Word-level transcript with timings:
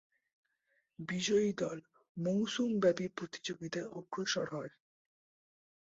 বিজয়ী 0.99 1.51
দল 1.57 1.77
মৌসুমব্যাপী 2.17 3.05
প্রতিযোগিতায় 3.17 3.89
অগ্রসর 3.91 4.47
হয়। 4.55 4.71